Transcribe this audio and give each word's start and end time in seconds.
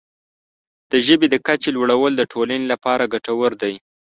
د 0.91 0.93
ژبې 1.07 1.27
د 1.31 1.35
کچې 1.45 1.69
لوړول 1.75 2.13
د 2.17 2.21
ټولنې 2.33 2.65
لپاره 2.73 3.09
ګټور 3.13 3.51
دی. 3.61 3.73